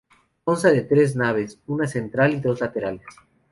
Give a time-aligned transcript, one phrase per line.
[0.43, 3.05] Consta de tres naves, una central y dos laterales.